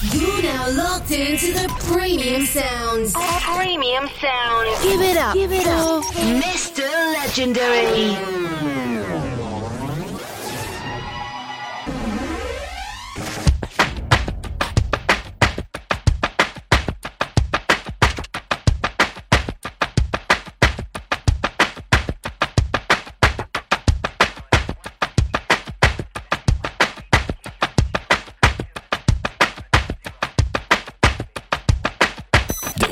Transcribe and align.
You're 0.00 0.42
now 0.42 0.70
locked 0.70 1.10
into 1.10 1.52
the 1.52 1.68
premium 1.80 2.46
sounds. 2.46 3.14
Premium 3.14 4.08
sound. 4.20 4.82
Give 4.84 5.00
it 5.00 5.16
up. 5.16 5.34
Give 5.34 5.50
it 5.50 5.66
up. 5.66 6.04
Mr. 6.04 6.86
Legendary. 7.14 8.87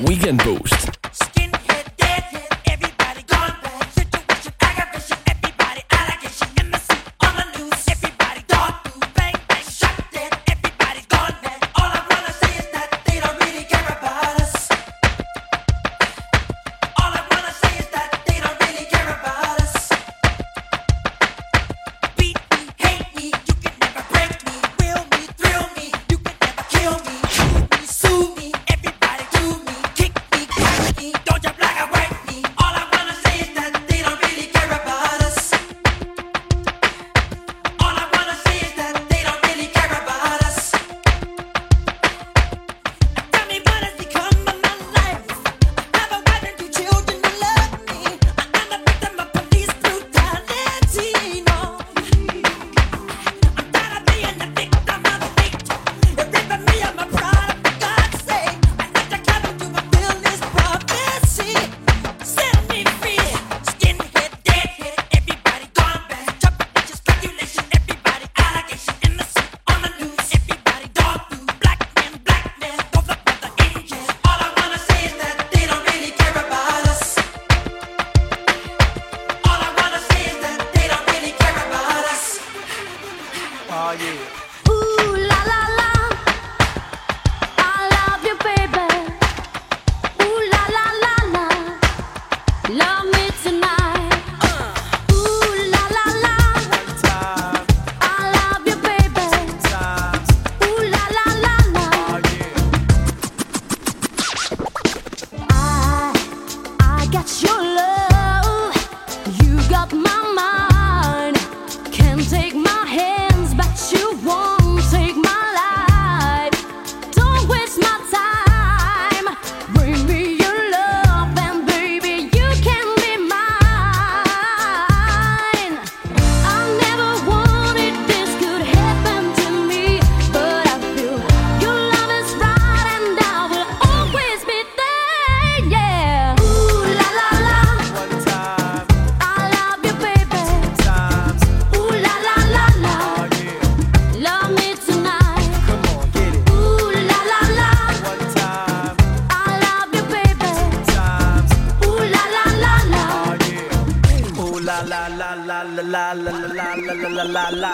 Weekend 0.05 0.43
Boost. 0.45 0.96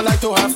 I 0.00 0.02
like 0.02 0.20
to 0.22 0.32
have 0.32 0.49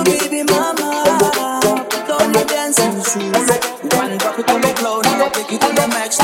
One 0.00 0.06
drop 4.18 4.38
it 4.38 4.50
on 4.50 4.60
the 4.62 4.72
now 5.18 5.28
take 5.28 5.52
it 5.52 5.60
to 5.60 5.74
the 5.74 5.86
max, 5.88 6.18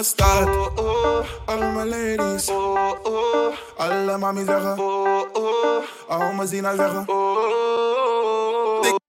me 0.00 0.06
staat. 0.06 0.48
Oh, 0.48 0.72
oh, 0.76 1.24
all 1.46 1.72
my 1.72 1.84
ladies. 1.84 2.48
Oh, 2.48 2.96
oh, 3.04 3.54
alle 3.76 4.18
mami 4.18 4.44
zeggen. 4.44 4.78
Oh, 4.78 5.26
oh, 5.32 5.84
al 6.08 6.32
mijn 6.32 6.48
zina 6.48 6.74
zeggen. 6.74 7.04
Oh, 7.06 7.36
oh, 7.36 8.80
oh. 8.80 9.00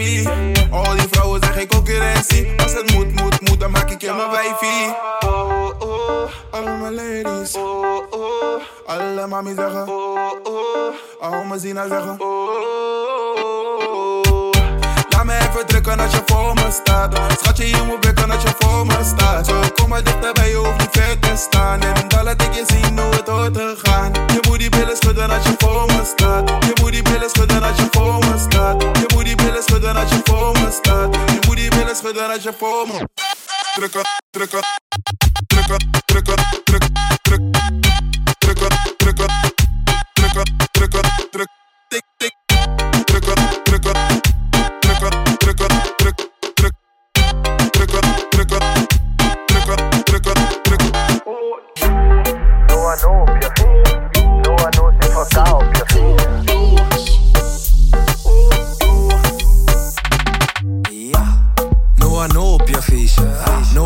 Aan 0.00 0.50
me. 0.52 0.66
Al 0.70 0.96
die 0.96 1.08
vrouwen 1.10 1.40
zijn 1.40 1.52
geen 1.52 1.68
concurrentie. 1.68 2.60
Als 2.62 2.72
het 2.72 2.92
moet, 2.92 3.20
moet, 3.20 3.40
moet, 3.40 3.60
dan 3.60 3.70
maak 3.70 3.90
ik 3.90 4.00
je 4.00 4.12
mijn 4.12 4.30
wijfie. 4.30 4.94
Oh, 5.20 5.70
oh, 5.78 6.30
all 6.50 6.76
my 6.76 6.90
ladies. 6.90 7.56
Oh, 7.56 7.96
oh, 8.10 8.62
alle 8.86 9.26
mami 9.26 9.54
zeggen. 9.54 9.88
Oh, 9.88 10.30
oh, 10.42 10.94
al 11.20 11.44
mijn 11.44 11.60
zina 11.60 11.88
zeggen. 11.88 12.20
Oh, 12.20 12.28
oh. 13.92 14.21
Laat 15.12 15.24
me 15.24 15.38
even 15.48 15.66
drukken 15.66 16.00
als 16.00 16.12
je 16.12 16.22
voor 16.26 16.54
me 16.54 16.68
staat. 16.70 17.20
Schatje, 17.40 17.66
je 17.66 17.82
moet 17.86 18.00
bukken 18.00 18.30
als 18.30 18.42
je 18.42 18.52
voor 18.58 18.86
me 18.86 18.98
staat. 19.04 19.46
Zo, 19.46 19.60
kom 19.74 19.88
maar 19.88 20.04
dichterbij, 20.04 20.48
je 20.48 20.56
hoeft 20.56 20.78
niet 20.78 20.88
ver 20.90 21.18
te 21.18 21.32
staan. 21.36 21.80
En 21.80 22.08
dan 22.08 22.24
laat 22.24 22.42
ik 22.42 22.54
je 22.54 22.64
zien 22.66 22.98
hoe 22.98 23.14
het 23.14 23.28
hoort 23.28 23.54
te 23.54 23.74
gaan. 23.82 24.12
Je 24.12 24.40
moet 24.48 24.58
die 24.58 24.70
billen 24.70 24.96
schudden 24.96 25.30
als 25.30 25.44
je 25.44 25.54
voor 25.58 25.86
me 25.86 26.12
staat. 26.16 26.48
Je 26.48 26.72
moet 26.80 26.92
die 26.92 27.02
billen 27.02 27.30
schudden 27.30 27.62
als 27.62 27.76
je 27.76 27.86
voor 27.90 28.18
me 28.18 28.46
staat. 28.50 28.82
Je 28.82 29.06
moet 29.14 29.24
die 29.24 29.36
billen 29.36 29.62
schudden 29.62 29.96
als 29.96 30.10
je 30.10 30.20
voor 30.24 30.52
me 30.52 30.70
staat. 30.82 31.14
Je 31.14 31.38
moet 31.46 31.56
die 31.56 31.70
billen 31.70 31.96
schudden 31.96 32.30
als 32.32 32.42
je 32.42 32.52
voor 32.58 32.86
me 32.86 33.08
Drukken, 33.74 34.02
drukken, 34.30 34.60
drukken, 35.46 36.02
drukken, 36.04 36.34
druk, 36.64 36.81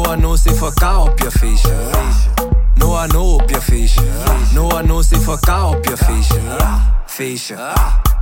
No 0.06 0.12
one 0.12 0.20
knows 0.20 0.46
if 0.46 0.62
ik 0.62 0.74
ka 0.74 1.02
op 1.02 1.18
je 1.18 1.30
feestje. 1.30 1.74
No 2.74 2.86
one 2.86 3.08
know 3.08 3.34
op 3.34 3.50
je 3.50 3.60
feestje. 3.60 4.02
No 4.52 4.64
one 4.64 4.82
knows 4.82 5.10
if 5.10 5.28
ik 5.28 5.40
ka 5.40 5.68
op 5.68 5.84
je 5.84 5.96
feestje. 5.96 6.40
Feestje, 7.06 7.56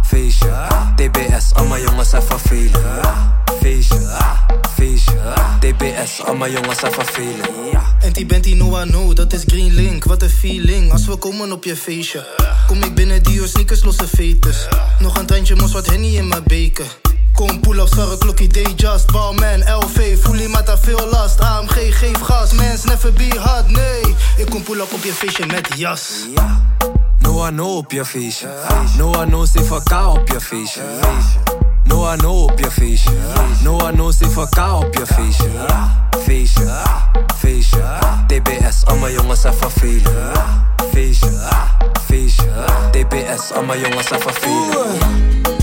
feestje. 0.03 0.67
TBS, 0.97 1.55
allemaal 1.55 1.79
jongens 1.79 2.13
even 2.13 2.41
velen. 2.41 3.01
Feestje, 3.61 4.17
feestje. 4.75 5.35
TBS, 5.61 6.23
allemaal 6.25 6.51
jongens 6.51 6.83
even 6.83 7.07
velen. 7.07 7.81
Anti 8.05 8.27
Benti 8.27 8.55
Noah 8.55 8.87
No, 8.87 9.13
dat 9.13 9.33
is 9.33 9.43
Green 9.47 9.75
Link, 9.75 10.05
wat 10.05 10.23
een 10.23 10.31
feeling 10.31 10.93
Als 10.93 11.07
we 11.07 11.17
komen 11.17 11.53
op 11.53 11.65
je 11.65 11.77
feestje 11.77 12.27
Kom 12.67 12.83
ik 12.83 12.95
binnen 12.95 13.23
Dio 13.23 13.47
sneakers, 13.47 13.85
losse 13.85 14.09
fetus 14.09 14.69
Nog 14.99 15.19
een 15.19 15.27
tandje 15.27 15.57
mos, 15.57 15.73
wat 15.73 15.87
henny 15.87 16.17
in 16.17 16.29
mijn 16.29 16.43
beker 16.47 16.99
Kom 17.35 17.61
pull-ups, 17.61 17.95
verre 17.95 18.19
klokkie, 18.19 18.49
day 18.49 18.73
just 18.77 19.13
Ballman, 19.13 19.61
LV, 19.61 20.19
voelie 20.23 20.49
mata 20.49 20.79
veel 20.79 21.09
last 21.11 21.41
AMG, 21.41 21.91
geef 21.99 22.21
gas, 22.21 22.53
mens, 22.53 22.85
never 22.85 23.13
be 23.13 23.29
hard, 23.39 23.71
nee 23.71 24.15
Ik 24.37 24.51
kom 24.51 24.63
pull-up 24.63 24.93
op 24.93 25.05
je 25.05 25.13
feestje 25.13 25.47
met 25.47 25.69
jas 25.77 26.27
No 27.35 27.41
one 27.41 27.57
know 27.57 27.77
op 27.77 27.93
je 27.93 28.05
feestje. 28.05 28.49
No 28.97 29.43
if 29.43 29.71
ik 29.71 29.85
ka 29.85 30.09
op 30.09 30.29
je 30.29 30.41
feestje. 30.41 30.83
No 31.85 31.97
one 31.97 32.17
know 32.17 32.43
op 32.43 32.59
je 32.59 32.71
feestje. 32.71 33.11
No 33.63 34.09
if 34.09 34.37
ik 34.37 34.51
ka 34.51 34.77
op 34.77 34.95
je 34.95 35.07
feestje. 35.07 35.49
Feestje, 36.23 36.83
feestje. 37.37 37.99
TBS, 38.27 38.85
allemaal 38.85 39.11
jongens 39.11 39.45
even 39.45 39.71
velen. 39.71 40.33
Feestje, 40.93 41.31
feestje. 42.07 42.65
TBS, 42.91 43.53
allemaal 43.53 43.79
jongens 43.79 44.11
even 44.11 44.35
velen. 44.35 45.54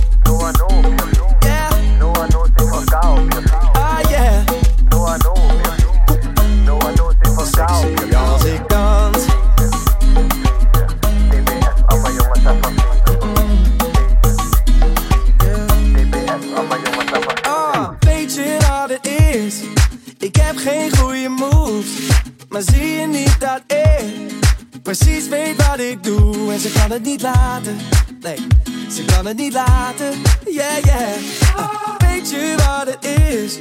Kan 26.91 26.99
het 26.99 27.09
niet 27.09 27.21
laten. 27.21 27.77
Nee, 28.19 28.47
ze 28.89 29.05
kan 29.05 29.25
het 29.25 29.37
niet 29.37 29.53
laten. 29.53 30.21
Yeah, 30.45 30.83
yeah. 30.83 31.55
Ah, 31.55 31.95
weet 31.97 32.29
je 32.29 32.55
wat 32.57 32.93
het 32.93 33.05
is? 33.05 33.57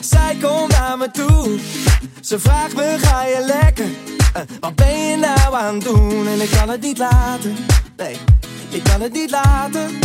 Zij 0.00 0.36
komt 0.42 0.70
naar 0.72 0.98
me 0.98 1.10
toe. 1.10 1.58
Ze 2.20 2.38
vraagt 2.38 2.74
me, 2.74 2.96
ga 3.00 3.24
je 3.24 3.44
lekker? 3.46 3.88
Eh, 4.32 4.42
wat 4.60 4.74
ben 4.74 4.98
je 4.98 5.16
nou 5.16 5.54
aan 5.54 5.74
het 5.74 5.84
doen? 5.84 6.26
En 6.26 6.40
ik 6.40 6.50
kan 6.50 6.68
het 6.68 6.80
niet 6.80 6.98
laten. 6.98 7.56
Nee, 7.96 8.16
ik 8.68 8.82
kan 8.82 9.00
het 9.00 9.12
niet 9.12 9.30
laten. 9.30 9.98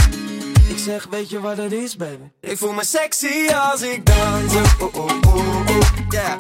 Ik 0.68 0.78
zeg, 0.78 1.08
weet 1.10 1.30
je 1.30 1.40
wat 1.40 1.58
het 1.58 1.72
is, 1.72 1.96
baby? 1.96 2.24
Ik 2.40 2.58
voel 2.58 2.74
me 2.74 2.86
sexy 2.86 3.54
als 3.72 3.82
ik 3.82 4.06
dans. 4.06 4.56
Oh, 4.56 4.82
oh, 4.82 4.96
oh, 4.96 5.12
oh, 5.26 5.70
oh. 5.70 5.82
yeah. 6.10 6.36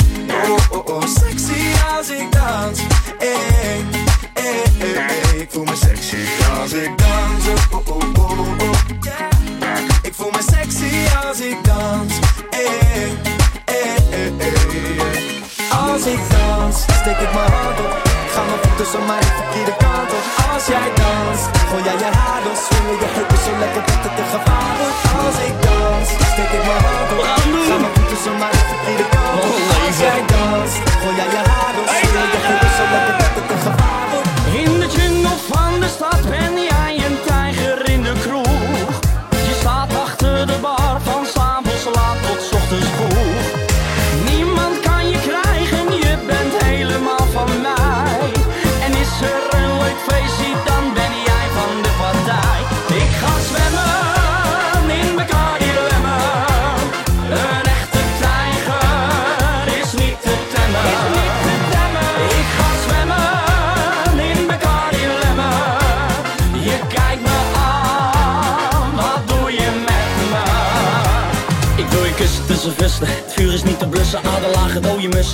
Oh, 0.49 0.71
oh, 0.71 0.95
oh, 0.95 1.07
sexy 1.07 1.61
als 1.97 2.09
ik 2.09 2.31
dans. 2.31 2.79
Eh, 3.19 3.27
eh, 3.27 3.79
eh. 3.79 4.14
Ik 4.45 5.47
voel 5.51 5.63
me 5.63 5.75
sexy 5.75 6.17
als 6.59 6.71
ik 6.71 6.97
dans. 6.97 7.45
Oh, 7.71 7.87
oh, 7.87 8.19
oh, 8.19 8.71
ik 10.01 10.13
voel 10.13 10.29
me 10.31 10.41
sexy 10.51 10.91
als 11.27 11.39
ik 11.39 11.57
dans. 11.63 12.13
Eh, 12.49 13.11
eh, 13.65 14.27
eh, 14.37 15.89
als 15.89 16.05
ik 16.05 16.19
dans, 16.29 16.81
steek 16.81 17.17
ik 17.17 17.33
mijn 17.33 17.51
hand 17.51 17.79
op. 17.79 17.93
Ga 18.33 18.41
mijn 18.43 18.59
voeten 18.61 18.85
zo 18.91 18.99
maar 19.07 19.19
de 19.19 19.31
verkeerde 19.39 19.75
kant 19.77 20.11
op. 20.17 20.23
Als 20.53 20.65
jij 20.65 20.89
dans, 20.95 21.39
gooi 21.69 21.83
jij 21.83 21.97
je 21.97 22.09
haar 22.17 22.41
los, 22.45 22.59
Swingen 22.65 22.99
je 22.99 23.07
heupen 23.15 23.37
zo 23.45 23.51
lekker 23.59 23.81
dat 23.85 24.03
het 24.03 24.15
te 24.15 24.23
gevaar. 24.33 24.77
Als 25.25 25.37
ik 25.47 25.55
dans, 25.61 26.07
steek 26.31 26.51
ik 26.57 26.63
mijn 26.65 26.83
hand 26.83 27.11
op. 27.11 27.44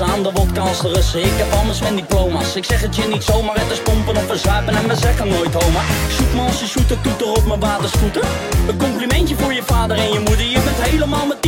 Aan 0.01 0.23
de 0.23 0.31
wodka 0.31 0.63
Russen 0.81 1.19
Ik 1.19 1.37
heb 1.37 1.51
anders 1.51 1.79
mijn 1.79 1.95
diploma's. 1.95 2.55
Ik 2.55 2.65
zeg 2.65 2.81
het 2.81 2.95
je 2.95 3.07
niet 3.07 3.23
zomaar, 3.23 3.55
het 3.55 3.71
is 3.71 3.81
pompen 3.81 4.15
of 4.15 4.25
verzuipen 4.25 4.75
En 4.75 4.87
we 4.87 4.95
zeggen 4.95 5.27
nooit 5.27 5.53
homa 5.53 5.81
Shoot 6.09 6.33
me 6.33 6.41
als 6.41 6.59
je 6.59 6.67
shooter, 6.67 7.01
toeter 7.01 7.27
op 7.27 7.45
mijn 7.45 7.59
waterscooter 7.59 8.23
Een 8.67 8.77
complimentje 8.77 9.35
voor 9.35 9.53
je 9.53 9.63
vader 9.63 9.97
en 9.97 10.11
je 10.13 10.19
moeder. 10.19 10.45
Je 10.45 10.61
bent 10.63 10.81
helemaal 10.81 11.25
met 11.25 11.41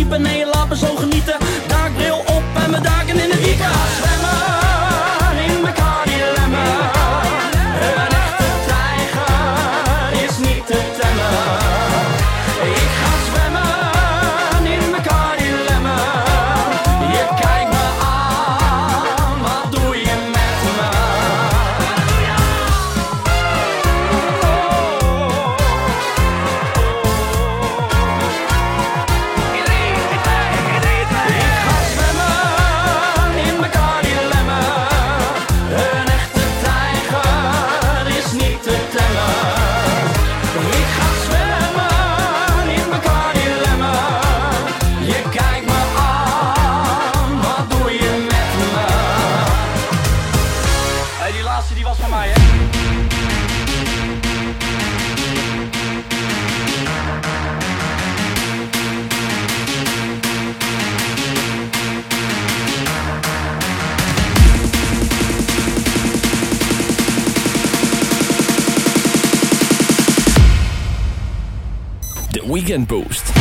Weekend 72.54 72.88
Boost. 72.88 73.34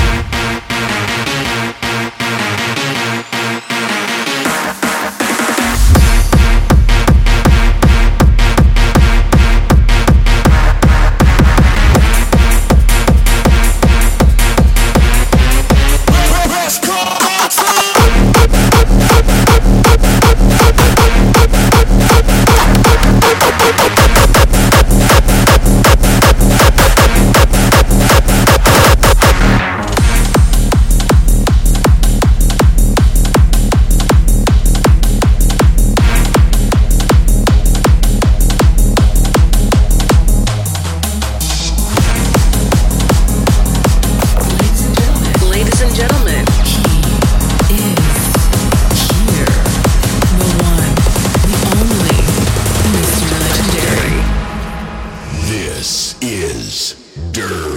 is 56.22 56.94
Dirt. 57.32 57.71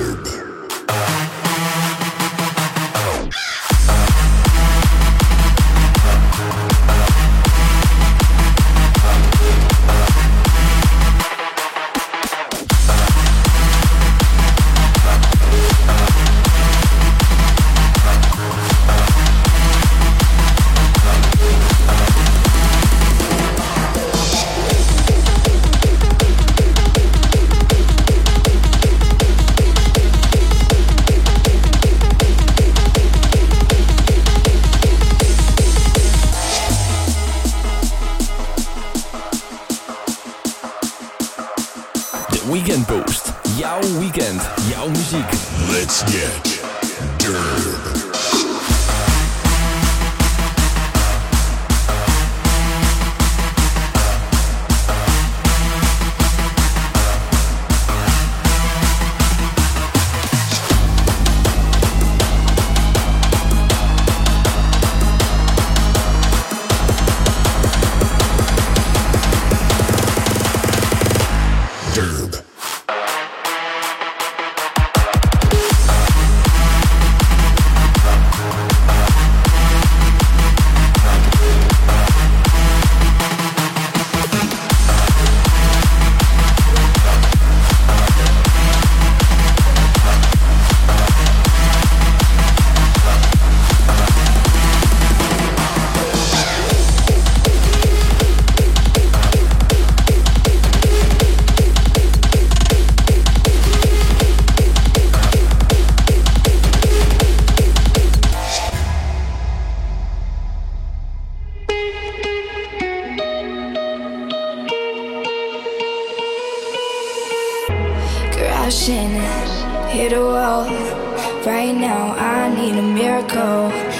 Let's 45.97 46.11
get 46.11 46.54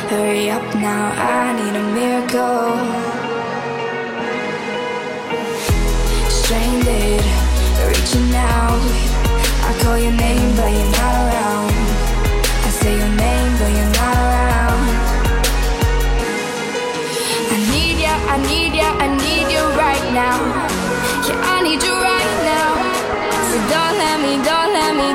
Hurry 0.10 0.50
up 0.50 0.63
now, 0.75 1.13
I 1.15 1.54
need 1.58 1.75
a 1.75 1.86
miracle. 1.94 2.74
Stranded, 6.30 7.24
reaching 7.89 8.34
out. 8.36 8.82
I 9.68 9.72
call 9.82 9.98
your 9.98 10.12
name, 10.12 10.56
but 10.58 10.70
you're 10.72 10.92
not 10.98 11.13
around. 11.22 11.74
I 12.68 12.70
say 12.82 12.94
your 12.98 13.13
name, 13.25 13.51
but 13.60 13.72
you're 13.77 13.94
not 14.01 14.18
around. 14.25 14.86
I 17.54 17.58
need 17.74 17.98
ya, 18.06 18.13
I 18.34 18.38
need 18.50 18.74
ya, 18.74 18.89
I 19.06 19.08
need 19.24 19.48
you 19.56 19.63
right 19.77 20.06
now. 20.13 20.38
Yeah, 21.27 21.54
I 21.54 21.62
need 21.62 21.82
you 21.82 21.94
right 21.94 22.36
now. 22.54 22.72
So 23.50 23.58
don't 23.74 23.96
let 24.01 24.18
me, 24.24 24.34
don't 24.44 24.74
let 24.74 24.92
me, 24.96 25.06